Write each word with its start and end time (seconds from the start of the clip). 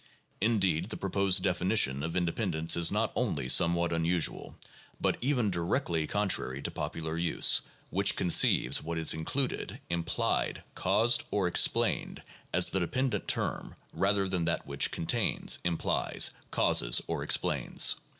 Indeed, 0.41 0.85
the 0.89 0.97
proposed 0.97 1.43
definition 1.43 2.01
of 2.01 2.15
independence 2.15 2.75
is 2.75 2.91
not 2.91 3.13
only 3.15 3.47
somewhat 3.47 3.93
unusual, 3.93 4.57
but 4.99 5.15
even 5.21 5.51
directly 5.51 6.07
contrary 6.07 6.59
to 6.63 6.71
popular 6.71 7.19
use 7.19 7.61
which 7.91 8.15
conceives 8.15 8.81
what 8.81 8.97
is 8.97 9.13
included, 9.13 9.79
implied, 9.91 10.63
caused, 10.73 11.21
or 11.29 11.45
explained 11.45 12.23
as 12.51 12.71
the 12.71 12.79
de 12.79 12.87
pendent 12.87 13.27
term 13.27 13.75
rather 13.93 14.27
than 14.27 14.45
that 14.45 14.65
which 14.65 14.89
contains, 14.89 15.59
implies, 15.63 16.31
causes, 16.49 17.03
or 17.05 17.21
ex 17.21 17.37
plains 17.37 17.93
(p. 17.99 18.01